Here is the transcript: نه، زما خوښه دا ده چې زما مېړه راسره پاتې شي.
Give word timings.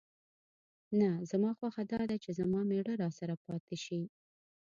نه، 0.99 1.09
زما 1.31 1.51
خوښه 1.57 1.83
دا 1.91 2.01
ده 2.09 2.15
چې 2.23 2.29
زما 2.39 2.59
مېړه 2.69 2.93
راسره 3.03 3.35
پاتې 3.45 3.75
شي. 3.83 4.01